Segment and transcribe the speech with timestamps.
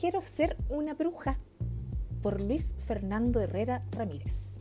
[0.00, 1.36] Quiero ser una bruja
[2.22, 4.58] por Luis Fernando Herrera Ramírez.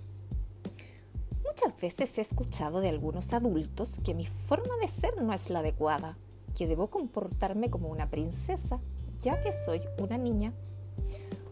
[1.46, 5.60] Muchas veces he escuchado de algunos adultos que mi forma de ser no es la
[5.60, 6.18] adecuada,
[6.58, 8.82] que debo comportarme como una princesa,
[9.22, 10.52] ya que soy una niña.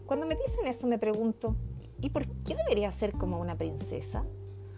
[0.04, 1.56] Cuando me dicen eso me pregunto,
[1.98, 4.22] ¿y por qué debería ser como una princesa?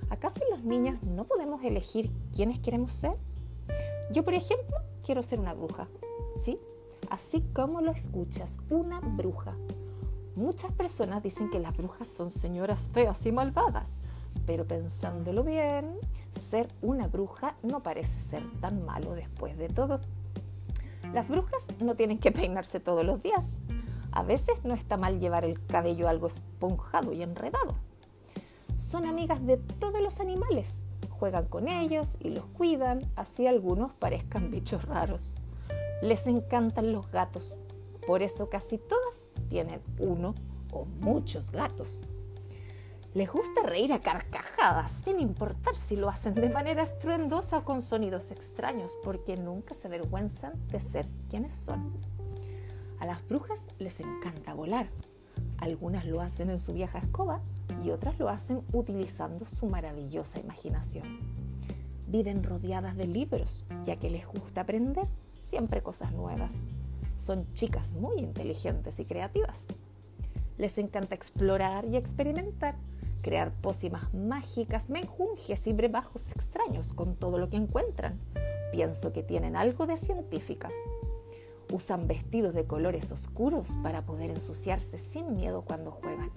[0.09, 3.17] ¿Acaso las niñas no podemos elegir quiénes queremos ser?
[4.13, 5.89] Yo, por ejemplo, quiero ser una bruja,
[6.37, 6.61] ¿sí?
[7.11, 9.55] Así como lo escuchas, una bruja.
[10.37, 13.91] Muchas personas dicen que las brujas son señoras feas y malvadas,
[14.47, 15.97] pero pensándolo bien,
[16.51, 20.01] ser una bruja no parece ser tan malo después de todo.
[21.13, 23.61] Las brujas no tienen que peinarse todos los días.
[24.13, 27.75] A veces no está mal llevar el cabello algo esponjado y enredado.
[28.79, 34.51] Son amigas de todos los animales, juegan con ellos y los cuidan, así algunos parezcan
[34.51, 35.35] bichos raros.
[36.03, 37.43] Les encantan los gatos,
[38.07, 40.35] por eso casi todas tienen uno
[40.73, 42.03] o muchos gatos.
[43.13, 47.83] Les gusta reír a carcajadas, sin importar si lo hacen de manera estruendosa o con
[47.83, 51.93] sonidos extraños, porque nunca se avergüenzan de ser quienes son.
[52.99, 54.89] A las brujas les encanta volar.
[55.59, 57.41] Algunas lo hacen en su vieja escoba
[57.85, 61.21] y otras lo hacen utilizando su maravillosa imaginación.
[62.07, 65.09] Viven rodeadas de libros, ya que les gusta aprender
[65.51, 66.65] siempre cosas nuevas.
[67.17, 69.59] Son chicas muy inteligentes y creativas.
[70.59, 72.77] Les encanta explorar y experimentar,
[73.23, 78.21] crear pócimas mágicas, menjunjes y brevajos extraños con todo lo que encuentran.
[78.71, 80.73] Pienso que tienen algo de científicas.
[81.73, 86.31] Usan vestidos de colores oscuros para poder ensuciarse sin miedo cuando juegan.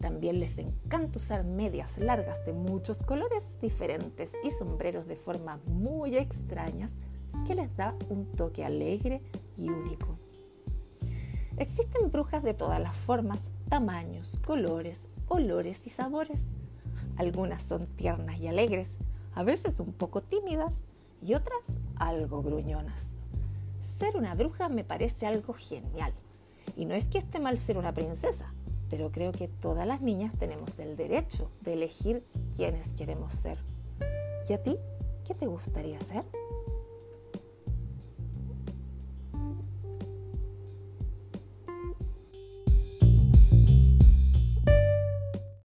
[0.00, 6.16] También les encanta usar medias largas de muchos colores diferentes y sombreros de formas muy
[6.16, 6.94] extrañas
[7.46, 9.22] que les da un toque alegre
[9.56, 10.18] y único.
[11.56, 16.54] Existen brujas de todas las formas, tamaños, colores, olores y sabores.
[17.16, 18.96] Algunas son tiernas y alegres,
[19.34, 20.82] a veces un poco tímidas
[21.20, 21.60] y otras
[21.96, 23.16] algo gruñonas.
[23.98, 26.12] Ser una bruja me parece algo genial.
[26.76, 28.52] Y no es que esté mal ser una princesa,
[28.88, 32.22] pero creo que todas las niñas tenemos el derecho de elegir
[32.56, 33.58] quiénes queremos ser.
[34.48, 34.76] ¿Y a ti?
[35.26, 36.24] ¿Qué te gustaría ser?